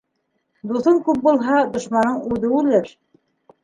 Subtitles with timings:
[0.71, 2.95] Дуҫың күп булһа, дошманың үҙе үлер.